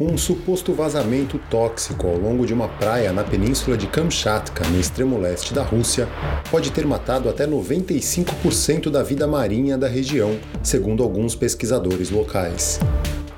Um 0.00 0.16
suposto 0.16 0.72
vazamento 0.72 1.40
tóxico 1.50 2.06
ao 2.06 2.16
longo 2.16 2.46
de 2.46 2.54
uma 2.54 2.68
praia 2.68 3.12
na 3.12 3.24
península 3.24 3.76
de 3.76 3.88
Kamchatka, 3.88 4.64
no 4.68 4.78
extremo 4.78 5.18
leste 5.18 5.52
da 5.52 5.62
Rússia, 5.62 6.08
pode 6.50 6.70
ter 6.70 6.86
matado 6.86 7.28
até 7.28 7.46
95% 7.46 8.90
da 8.90 9.02
vida 9.02 9.26
marinha 9.26 9.76
da 9.76 9.88
região, 9.88 10.38
segundo 10.62 11.02
alguns 11.02 11.34
pesquisadores 11.34 12.10
locais. 12.10 12.78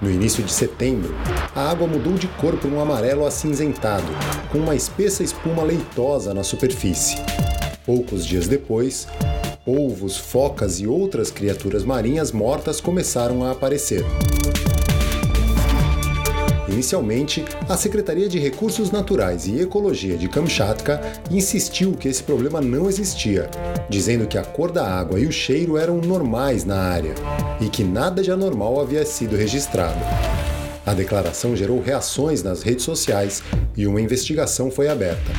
No 0.00 0.11
início 0.11 0.42
de 0.42 0.50
setembro, 0.50 1.14
a 1.54 1.71
água 1.71 1.87
mudou 1.87 2.14
de 2.14 2.26
cor 2.26 2.57
para 2.57 2.71
um 2.71 2.80
amarelo 2.80 3.26
acinzentado, 3.26 4.07
com 4.50 4.57
uma 4.57 4.75
espessa 4.75 5.23
espuma 5.23 5.62
leitosa 5.62 6.33
na 6.33 6.42
superfície. 6.42 7.16
Poucos 7.85 8.25
dias 8.25 8.49
depois, 8.49 9.07
polvos, 9.62 10.16
focas 10.16 10.80
e 10.80 10.87
outras 10.87 11.30
criaturas 11.30 11.85
marinhas 11.85 12.33
mortas 12.33 12.80
começaram 12.80 13.45
a 13.45 13.50
aparecer. 13.50 14.02
Inicialmente, 16.73 17.45
a 17.69 17.77
Secretaria 17.77 18.29
de 18.29 18.39
Recursos 18.39 18.93
Naturais 18.93 19.47
e 19.49 19.61
Ecologia 19.61 20.17
de 20.17 20.29
Kamchatka 20.29 21.00
insistiu 21.29 21.95
que 21.95 22.07
esse 22.07 22.23
problema 22.23 22.61
não 22.61 22.89
existia, 22.89 23.50
dizendo 23.89 24.27
que 24.29 24.39
a 24.39 24.45
cor 24.45 24.71
da 24.71 24.87
água 24.87 25.19
e 25.19 25.27
o 25.27 25.33
cheiro 25.33 25.77
eram 25.77 25.99
normais 25.99 26.65
na 26.65 26.79
área 26.79 27.15
e 27.61 27.69
que 27.69 27.83
nada 27.83 28.23
de 28.23 28.31
anormal 28.31 28.81
havia 28.81 29.05
sido 29.05 29.37
registrado. 29.37 29.99
A 30.87 30.95
declaração 30.95 31.57
gerou 31.57 31.83
reações 31.83 32.41
nas 32.41 32.62
redes 32.62 32.85
sociais 32.85 33.43
e 33.77 33.85
uma 33.87 34.00
investigação 34.00 34.71
foi 34.71 34.89
aberta. 34.89 35.33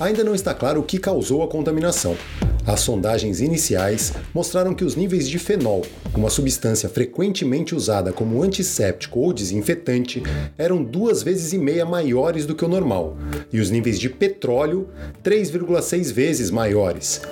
Ainda 0.00 0.24
não 0.24 0.34
está 0.34 0.54
claro 0.54 0.80
o 0.80 0.82
que 0.82 0.98
causou 0.98 1.42
a 1.42 1.48
contaminação, 1.48 2.16
as 2.66 2.80
sondagens 2.80 3.40
iniciais 3.40 4.12
mostraram 4.32 4.74
que 4.74 4.84
os 4.84 4.94
níveis 4.94 5.28
de 5.28 5.38
fenol, 5.38 5.82
uma 6.14 6.30
substância 6.30 6.88
frequentemente 6.88 7.74
usada 7.74 8.12
como 8.12 8.42
antisséptico 8.42 9.20
ou 9.20 9.32
desinfetante, 9.32 10.22
eram 10.56 10.82
duas 10.82 11.22
vezes 11.22 11.52
e 11.52 11.58
meia 11.58 11.84
maiores 11.84 12.46
do 12.46 12.54
que 12.54 12.64
o 12.64 12.68
normal, 12.68 13.16
e 13.52 13.60
os 13.60 13.70
níveis 13.70 13.98
de 13.98 14.08
petróleo 14.08 14.88
3,6 15.24 16.12
vezes 16.12 16.50
maiores. 16.50 17.22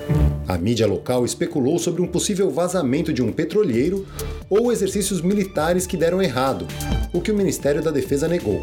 A 0.49 0.58
mídia 0.58 0.87
local 0.87 1.25
especulou 1.25 1.78
sobre 1.78 2.02
um 2.02 2.08
possível 2.08 2.50
vazamento 2.50 3.12
de 3.12 3.22
um 3.22 3.32
petroleiro 3.32 4.06
ou 4.49 4.72
exercícios 4.72 5.20
militares 5.20 5.87
que 5.87 5.96
deram 5.96 6.20
errado, 6.20 6.66
o 7.12 7.20
que 7.20 7.30
o 7.30 7.37
Ministério 7.37 7.82
da 7.82 7.90
Defesa 7.90 8.26
negou. 8.26 8.60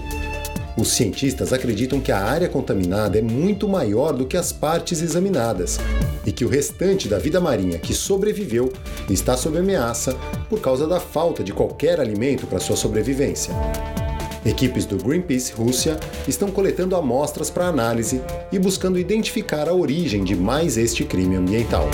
Os 0.77 0.89
cientistas 0.89 1.51
acreditam 1.51 1.99
que 1.99 2.11
a 2.11 2.19
área 2.23 2.47
contaminada 2.47 3.17
é 3.17 3.21
muito 3.21 3.67
maior 3.67 4.13
do 4.13 4.27
que 4.27 4.37
as 4.37 4.51
partes 4.51 5.01
examinadas 5.01 5.79
e 6.23 6.31
que 6.31 6.45
o 6.45 6.47
restante 6.47 7.07
da 7.07 7.17
vida 7.17 7.41
marinha 7.41 7.79
que 7.79 7.95
sobreviveu 7.95 8.71
está 9.09 9.35
sob 9.35 9.57
ameaça 9.57 10.15
por 10.47 10.61
causa 10.61 10.85
da 10.85 10.99
falta 10.99 11.43
de 11.43 11.51
qualquer 11.51 11.99
alimento 11.99 12.45
para 12.45 12.59
sua 12.59 12.75
sobrevivência. 12.75 13.55
Equipes 14.45 14.85
do 14.85 14.97
Greenpeace 14.97 15.51
Rússia 15.51 15.99
estão 16.27 16.51
coletando 16.51 16.95
amostras 16.95 17.49
para 17.49 17.67
análise 17.67 18.21
e 18.51 18.59
buscando 18.59 18.99
identificar 18.99 19.67
a 19.67 19.73
origem 19.73 20.23
de 20.23 20.35
mais 20.35 20.77
este 20.77 21.03
crime 21.03 21.35
ambiental. 21.35 21.89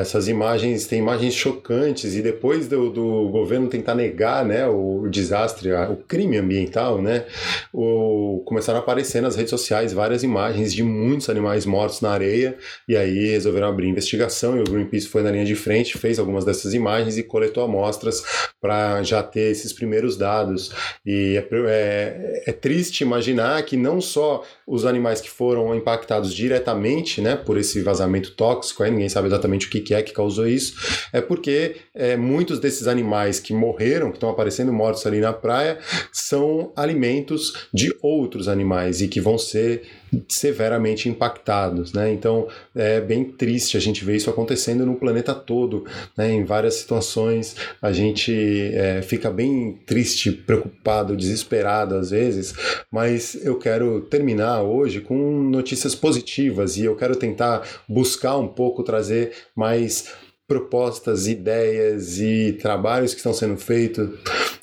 Essas 0.00 0.28
imagens, 0.28 0.86
tem 0.86 0.98
imagens 0.98 1.34
chocantes, 1.34 2.14
e 2.14 2.22
depois 2.22 2.68
do, 2.68 2.90
do 2.90 3.28
governo 3.28 3.68
tentar 3.68 3.94
negar 3.94 4.44
né, 4.44 4.66
o, 4.66 5.08
desastre, 5.08 5.72
o 5.72 5.96
crime 5.96 6.36
ambiental, 6.36 7.00
né, 7.00 7.24
o, 7.72 8.25
começaram 8.44 8.78
a 8.78 8.82
aparecer 8.82 9.22
nas 9.22 9.36
redes 9.36 9.50
sociais 9.50 9.92
várias 9.92 10.22
imagens 10.22 10.72
de 10.72 10.82
muitos 10.82 11.28
animais 11.28 11.64
mortos 11.64 12.00
na 12.00 12.10
areia, 12.10 12.56
e 12.88 12.96
aí 12.96 13.30
resolveram 13.30 13.68
abrir 13.68 13.88
investigação, 13.88 14.56
e 14.56 14.60
o 14.60 14.64
Greenpeace 14.64 15.08
foi 15.08 15.22
na 15.22 15.30
linha 15.30 15.44
de 15.44 15.54
frente, 15.54 15.98
fez 15.98 16.18
algumas 16.18 16.44
dessas 16.44 16.74
imagens 16.74 17.16
e 17.16 17.22
coletou 17.22 17.64
amostras 17.64 18.22
para 18.60 19.02
já 19.02 19.22
ter 19.22 19.50
esses 19.50 19.72
primeiros 19.72 20.16
dados. 20.16 20.72
E 21.04 21.36
é, 21.36 21.48
é, 21.66 22.42
é 22.46 22.52
triste 22.52 23.02
imaginar 23.02 23.62
que 23.64 23.76
não 23.76 24.00
só 24.00 24.42
os 24.66 24.84
animais 24.84 25.20
que 25.20 25.30
foram 25.30 25.74
impactados 25.74 26.34
diretamente 26.34 27.20
né, 27.20 27.36
por 27.36 27.56
esse 27.56 27.80
vazamento 27.80 28.32
tóxico, 28.32 28.82
aí 28.82 28.90
ninguém 28.90 29.08
sabe 29.08 29.28
exatamente 29.28 29.66
o 29.66 29.70
que, 29.70 29.80
que 29.80 29.94
é 29.94 30.02
que 30.02 30.12
causou 30.12 30.46
isso, 30.46 30.74
é 31.12 31.20
porque 31.20 31.76
é, 31.94 32.16
muitos 32.16 32.58
desses 32.58 32.86
animais 32.86 33.38
que 33.38 33.52
morreram, 33.52 34.10
que 34.10 34.16
estão 34.16 34.30
aparecendo 34.30 34.72
mortos 34.72 35.06
ali 35.06 35.20
na 35.20 35.32
praia, 35.32 35.78
são 36.12 36.72
alimentos 36.76 37.68
de 37.72 37.94
outros 38.02 38.25
animais 38.48 39.00
e 39.00 39.08
que 39.08 39.20
vão 39.20 39.38
ser 39.38 39.82
severamente 40.28 41.08
impactados, 41.08 41.92
né? 41.92 42.12
Então 42.12 42.48
é 42.74 43.00
bem 43.00 43.24
triste 43.24 43.76
a 43.76 43.80
gente 43.80 44.04
ver 44.04 44.16
isso 44.16 44.30
acontecendo 44.30 44.86
no 44.86 44.94
planeta 44.94 45.34
todo, 45.34 45.84
né? 46.16 46.32
Em 46.32 46.44
várias 46.44 46.74
situações 46.74 47.56
a 47.80 47.92
gente 47.92 48.32
é, 48.74 49.02
fica 49.02 49.30
bem 49.30 49.78
triste, 49.86 50.30
preocupado, 50.30 51.16
desesperado 51.16 51.94
às 51.96 52.10
vezes, 52.10 52.54
mas 52.90 53.34
eu 53.44 53.58
quero 53.58 54.02
terminar 54.02 54.62
hoje 54.62 55.00
com 55.00 55.16
notícias 55.42 55.94
positivas 55.94 56.76
e 56.76 56.84
eu 56.84 56.96
quero 56.96 57.16
tentar 57.16 57.62
buscar 57.88 58.36
um 58.36 58.48
pouco 58.48 58.82
trazer 58.82 59.32
mais 59.54 60.12
propostas, 60.46 61.26
ideias 61.26 62.20
e 62.20 62.52
trabalhos 62.52 63.12
que 63.12 63.18
estão 63.18 63.32
sendo 63.32 63.56
feitos 63.56 64.10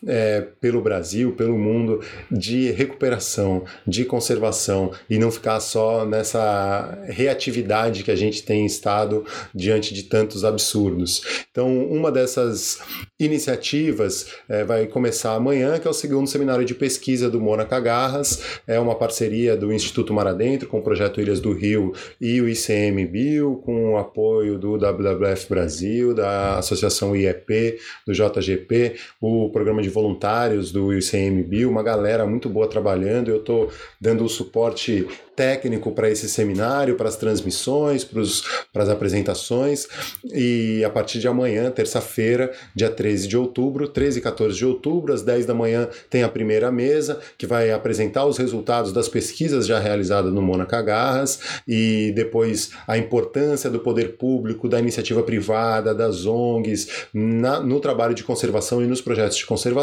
é, 0.08 0.42
pelo 0.60 0.82
Brasil, 0.82 1.34
pelo 1.34 1.58
mundo, 1.58 2.02
de 2.32 2.72
recuperação, 2.72 3.64
de 3.88 4.06
conservação 4.06 4.92
e 5.10 5.18
não 5.18 5.32
ficar 5.32 5.60
só 5.60 6.06
nessa 6.06 6.98
reatividade 7.08 8.04
que 8.04 8.12
a 8.12 8.16
gente 8.16 8.44
tem 8.44 8.66
estado 8.66 9.26
diante 9.54 9.94
de 9.94 10.04
tantos 10.04 10.44
absurdos. 10.44 11.46
Então, 11.52 11.86
uma 11.88 12.12
dessas 12.12 12.80
iniciativas 13.20 14.28
é, 14.50 14.64
vai 14.64 14.88
começar 14.88 15.36
amanhã, 15.36 15.80
que 15.80 15.88
é 15.88 15.92
o 15.92 15.94
segundo 15.94 16.28
seminário 16.28 16.66
de 16.66 16.76
pesquisa 16.76 17.30
do 17.30 17.40
Mônaco 17.40 17.74
Garras, 17.82 18.60
é 18.68 18.80
uma 18.80 18.96
parceria 18.96 19.56
do 19.58 19.74
Instituto 19.74 20.14
Mar 20.14 20.28
Adentro 20.28 20.68
com 20.68 20.80
o 20.80 20.84
Projeto 20.84 21.20
Ilhas 21.20 21.40
do 21.40 21.54
Rio 21.54 21.94
e 22.20 22.40
o 22.42 22.48
ICMBio, 22.48 23.62
com 23.64 23.94
o 23.94 23.98
apoio 23.98 24.58
do 24.60 24.78
WWF 24.78 25.50
Brasil, 25.50 26.14
da 26.14 26.58
Associação 26.58 27.16
IEP, 27.16 27.80
do 28.06 28.14
JGP, 28.14 28.96
o 29.22 29.50
programa 29.50 29.82
de 29.82 29.90
voluntários 29.94 30.72
do 30.72 30.94
ICMBio, 30.94 31.70
uma 31.70 31.84
galera 31.84 32.26
muito 32.26 32.50
boa 32.50 32.68
trabalhando, 32.68 33.30
eu 33.30 33.38
estou 33.38 33.72
dando 34.00 34.24
o 34.24 34.30
suporte 34.30 35.08
técnico 35.36 35.92
para 35.92 36.10
esse 36.10 36.30
seminário, 36.30 36.96
para 36.96 37.10
as 37.10 37.16
transmissões, 37.16 38.04
para 38.04 38.84
as 38.84 38.90
apresentações. 38.90 39.88
E 40.32 40.84
a 40.84 40.90
partir 40.90 41.20
de 41.20 41.28
amanhã, 41.28 41.72
terça-feira, 41.72 42.52
dia 42.76 42.90
13 42.90 43.28
de 43.28 43.38
outubro, 43.38 43.88
13 43.88 44.20
e 44.20 44.22
14 44.22 44.58
de 44.58 44.66
outubro, 44.66 45.14
às 45.14 45.22
10 45.22 45.46
da 45.46 45.54
manhã, 45.54 45.88
tem 46.10 46.24
a 46.24 46.30
primeira 46.30 46.72
mesa, 46.72 47.20
que 47.38 47.46
vai 47.46 47.72
apresentar 47.72 48.26
os 48.26 48.38
resultados 48.38 48.92
das 48.92 49.08
pesquisas 49.08 49.66
já 49.66 49.80
realizadas 49.80 50.32
no 50.32 50.42
Mônaco 50.42 50.74
Garras 50.84 51.40
e 51.68 52.12
depois 52.16 52.72
a 52.88 52.98
importância 52.98 53.70
do 53.70 53.80
poder 53.80 54.18
público, 54.18 54.68
da 54.68 54.80
iniciativa 54.80 55.22
privada, 55.24 55.94
das 55.94 56.26
ONGs, 56.26 57.08
na, 57.14 57.60
no 57.60 57.80
trabalho 57.80 58.14
de 58.14 58.24
conservação 58.24 58.84
e 58.84 58.88
nos 58.88 59.02
projetos 59.02 59.38
de 59.38 59.46
conservação. 59.46 59.83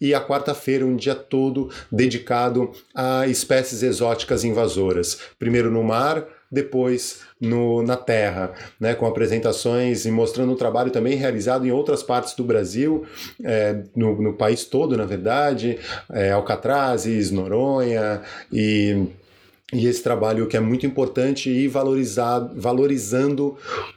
E 0.00 0.14
a 0.14 0.20
quarta-feira, 0.20 0.84
um 0.84 0.96
dia 0.96 1.14
todo 1.14 1.70
dedicado 1.90 2.70
a 2.94 3.26
espécies 3.26 3.82
exóticas 3.82 4.44
invasoras. 4.44 5.18
Primeiro 5.38 5.70
no 5.70 5.82
mar, 5.82 6.26
depois 6.52 7.20
no, 7.40 7.82
na 7.82 7.96
terra, 7.96 8.52
né, 8.78 8.94
com 8.94 9.06
apresentações 9.06 10.04
e 10.04 10.10
mostrando 10.10 10.52
o 10.52 10.56
trabalho 10.56 10.90
também 10.90 11.16
realizado 11.16 11.66
em 11.66 11.70
outras 11.70 12.02
partes 12.02 12.34
do 12.34 12.44
Brasil, 12.44 13.06
é, 13.42 13.82
no, 13.96 14.20
no, 14.20 14.34
país 14.34 14.66
todo, 14.66 14.94
na 14.94 15.06
verdade, 15.06 15.78
é, 16.12 16.30
Alcatrazes, 16.30 17.30
Noronha 17.30 18.20
e 18.52 19.08
e 19.72 19.86
esse 19.86 20.02
trabalho 20.02 20.46
que 20.46 20.56
é 20.56 20.60
muito 20.60 20.84
importante 20.84 21.48
e 21.48 21.66
valorizado, 21.66 22.60
valorizando 22.60 23.56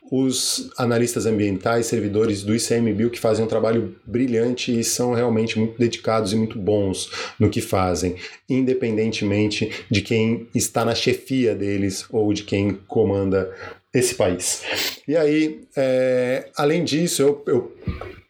os 0.10 0.72
analistas 0.78 1.26
ambientais, 1.26 1.88
servidores 1.88 2.44
do 2.44 2.56
ICMBio 2.56 3.10
que 3.10 3.20
fazem 3.20 3.44
um 3.44 3.48
trabalho 3.48 3.96
brilhante 4.06 4.78
e 4.80 4.84
são 4.84 5.14
realmente 5.14 5.60
muito 5.60 5.78
dedicados 5.78 6.32
e 6.32 6.36
muito 6.36 6.58
bons 6.58 7.10
no 7.38 7.50
que 7.50 7.60
fazem, 7.60 8.16
independentemente 8.48 9.70
de 9.92 10.02
quem 10.02 10.48
está 10.56 10.86
na 10.86 10.96
chefia 10.96 11.54
deles 11.54 12.06
ou 12.10 12.32
de 12.32 12.44
quem 12.44 12.80
comanda 12.88 13.52
esse 13.94 14.16
país. 14.16 14.62
E 15.08 15.16
aí, 15.16 15.62
é, 15.76 16.50
além 16.56 16.84
disso, 16.84 17.22
eu, 17.22 17.44
eu 17.48 17.76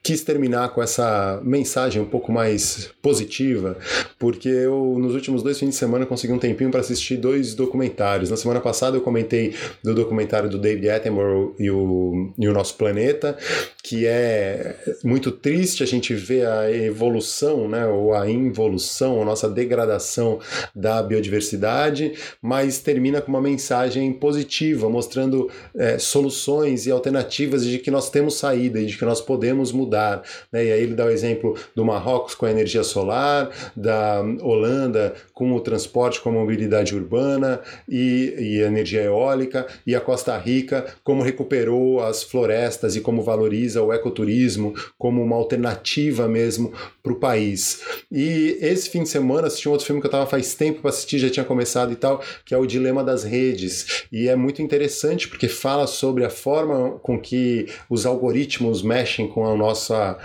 quis 0.05 0.21
terminar 0.21 0.69
com 0.69 0.83
essa 0.83 1.41
mensagem 1.43 1.99
um 1.99 2.05
pouco 2.05 2.31
mais 2.31 2.91
positiva, 3.01 3.75
porque 4.19 4.47
eu 4.47 4.97
nos 4.99 5.15
últimos 5.15 5.41
dois 5.41 5.57
fins 5.57 5.69
de 5.69 5.75
semana 5.75 6.05
consegui 6.05 6.31
um 6.31 6.37
tempinho 6.37 6.69
para 6.69 6.79
assistir 6.79 7.17
dois 7.17 7.55
documentários. 7.55 8.29
Na 8.29 8.37
semana 8.37 8.61
passada 8.61 8.95
eu 8.95 9.01
comentei 9.01 9.55
do 9.83 9.95
documentário 9.95 10.47
do 10.47 10.59
David 10.59 10.91
Attenborough 10.91 11.55
e 11.57 11.71
o, 11.71 12.31
e 12.37 12.47
o 12.47 12.53
Nosso 12.53 12.75
Planeta, 12.75 13.35
que 13.81 14.05
é 14.05 14.75
muito 15.03 15.31
triste 15.31 15.81
a 15.81 15.87
gente 15.87 16.13
ver 16.13 16.45
a 16.45 16.71
evolução, 16.71 17.67
né, 17.67 17.87
ou 17.87 18.13
a 18.13 18.29
involução, 18.29 19.23
a 19.23 19.25
nossa 19.25 19.49
degradação 19.49 20.39
da 20.75 21.01
biodiversidade, 21.01 22.13
mas 22.39 22.77
termina 22.77 23.21
com 23.21 23.29
uma 23.29 23.41
mensagem 23.41 24.13
positiva, 24.13 24.87
mostrando 24.87 25.49
é, 25.75 25.97
soluções 25.97 26.85
e 26.85 26.91
alternativas 26.91 27.65
de 27.65 27.79
que 27.79 27.89
nós 27.89 28.11
temos 28.11 28.35
saída 28.35 28.79
e 28.79 28.85
de 28.85 28.95
que 28.95 29.03
nós 29.03 29.19
podemos 29.19 29.71
mudar 29.71 29.94
mudar. 29.95 30.21
Né? 30.51 30.65
E 30.65 30.71
aí 30.71 30.83
ele 30.83 30.93
dá 30.93 31.05
o 31.05 31.09
exemplo 31.09 31.55
do 31.73 31.85
Marrocos 31.85 32.35
com 32.35 32.45
a 32.45 32.51
energia 32.51 32.83
solar, 32.83 33.49
da 33.75 34.21
Holanda 34.41 35.13
com 35.33 35.53
o 35.53 35.59
transporte, 35.59 36.19
com 36.21 36.29
a 36.29 36.33
mobilidade 36.33 36.95
urbana 36.95 37.61
e, 37.87 38.33
e 38.37 38.61
energia 38.61 39.03
eólica, 39.03 39.65
e 39.87 39.95
a 39.95 40.01
Costa 40.01 40.37
Rica 40.37 40.85
como 41.03 41.23
recuperou 41.23 42.01
as 42.03 42.23
florestas 42.23 42.95
e 42.95 43.01
como 43.01 43.21
valoriza 43.21 43.81
o 43.81 43.93
ecoturismo 43.93 44.73
como 44.97 45.23
uma 45.23 45.35
alternativa 45.35 46.27
mesmo 46.27 46.73
para 47.01 47.13
o 47.13 47.15
país. 47.15 47.81
E 48.11 48.57
esse 48.61 48.89
fim 48.89 49.03
de 49.03 49.09
semana 49.09 49.47
assisti 49.47 49.69
um 49.69 49.71
outro 49.71 49.85
filme 49.85 50.01
que 50.01 50.07
eu 50.07 50.09
estava 50.09 50.25
faz 50.25 50.55
tempo 50.55 50.81
para 50.81 50.89
assistir, 50.89 51.19
já 51.19 51.29
tinha 51.29 51.45
começado 51.45 51.91
e 51.91 51.95
tal, 51.95 52.21
que 52.43 52.53
é 52.53 52.57
o 52.57 52.65
Dilema 52.65 53.03
das 53.03 53.23
Redes. 53.23 54.05
E 54.11 54.27
é 54.27 54.35
muito 54.35 54.61
interessante 54.61 55.27
porque 55.27 55.47
fala 55.47 55.87
sobre 55.87 56.25
a 56.25 56.29
forma 56.29 56.91
com 56.99 57.19
que 57.19 57.67
os 57.89 58.05
algoritmos 58.05 58.81
mexem 58.81 59.27
com 59.27 59.45
a 59.45 59.55
nossa 59.55 59.84
nossa, 59.85 60.17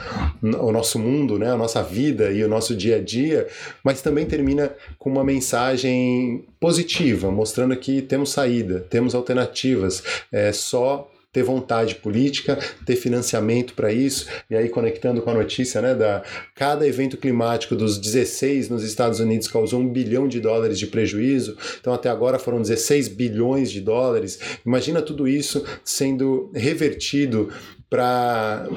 o 0.42 0.73
nosso 0.73 0.99
mundo, 0.99 1.38
né, 1.38 1.51
a 1.51 1.57
nossa 1.57 1.83
vida 1.83 2.31
e 2.31 2.42
o 2.42 2.49
nosso 2.49 2.75
dia 2.75 2.96
a 2.96 3.01
dia, 3.01 3.46
mas 3.85 4.01
também 4.01 4.25
termina 4.25 4.70
com 4.99 5.11
uma 5.11 5.25
mensagem 5.25 6.44
positiva, 6.59 7.31
mostrando 7.31 7.77
que 7.77 8.01
temos 8.01 8.31
saída, 8.31 8.81
temos 8.88 9.14
alternativas, 9.14 10.03
é 10.33 10.53
só 10.53 11.11
ter 11.33 11.44
vontade 11.44 11.94
política, 11.94 12.59
ter 12.85 12.96
financiamento 12.96 13.75
para 13.75 13.92
isso, 13.92 14.27
e 14.51 14.57
aí 14.57 14.68
conectando 14.68 15.23
com 15.23 15.31
a 15.31 15.35
notícia, 15.35 15.81
né, 15.81 15.94
da 15.94 16.25
cada 16.57 16.85
evento 16.85 17.16
climático 17.16 17.77
dos 17.77 17.99
16 17.99 18.68
nos 18.68 18.83
Estados 18.83 19.20
Unidos 19.20 19.46
causou 19.46 19.79
um 19.79 19.88
bilhão 19.88 20.27
de 20.27 20.40
dólares 20.40 20.77
de 20.77 20.88
prejuízo, 20.88 21.57
então 21.81 21.92
até 21.92 22.09
agora 22.09 22.37
foram 22.37 22.61
16 22.61 23.07
bilhões 23.07 23.70
de 23.70 23.81
dólares. 23.81 24.40
Imagina 24.66 25.01
tudo 25.01 25.29
isso 25.29 25.64
sendo 25.85 26.51
revertido 26.53 27.49
para 27.90 28.68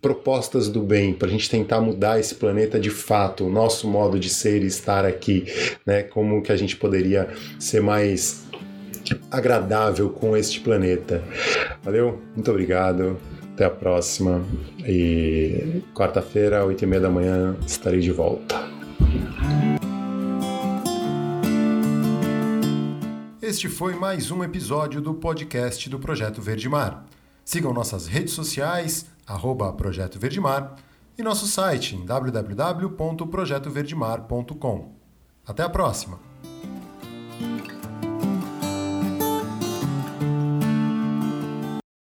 propostas 0.00 0.68
do 0.68 0.80
bem, 0.80 1.12
para 1.12 1.26
a 1.26 1.30
gente 1.30 1.50
tentar 1.50 1.80
mudar 1.80 2.20
esse 2.20 2.36
planeta 2.36 2.78
de 2.78 2.88
fato, 2.88 3.46
o 3.46 3.50
nosso 3.50 3.88
modo 3.88 4.16
de 4.16 4.30
ser 4.30 4.62
e 4.62 4.66
estar 4.66 5.04
aqui, 5.04 5.44
né? 5.84 6.04
Como 6.04 6.40
que 6.40 6.52
a 6.52 6.56
gente 6.56 6.76
poderia 6.76 7.28
ser 7.58 7.82
mais 7.82 8.44
agradável 9.28 10.08
com 10.10 10.36
este 10.36 10.60
planeta. 10.60 11.22
Valeu, 11.82 12.20
muito 12.34 12.48
obrigado. 12.48 13.18
Até 13.52 13.64
a 13.64 13.70
próxima. 13.70 14.42
E 14.86 15.82
quarta-feira, 15.92 16.64
oito 16.64 16.82
e 16.84 16.86
meia 16.86 17.02
da 17.02 17.10
manhã, 17.10 17.56
estarei 17.66 18.00
de 18.00 18.12
volta. 18.12 18.54
Este 23.42 23.68
foi 23.68 23.96
mais 23.96 24.30
um 24.30 24.44
episódio 24.44 25.00
do 25.00 25.12
podcast 25.12 25.90
do 25.90 25.98
Projeto 25.98 26.40
Verde 26.40 26.68
Mar. 26.68 27.04
Sigam 27.50 27.72
nossas 27.72 28.06
redes 28.06 28.32
sociais, 28.32 29.06
arroba 29.26 29.72
Projeto 29.72 30.20
Verdemar, 30.20 30.76
e 31.18 31.22
nosso 31.24 31.48
site 31.48 31.96
em 31.96 32.06
www.projetoverdemar.com. 32.06 34.94
Até 35.44 35.64
a 35.64 35.68
próxima! 35.68 36.20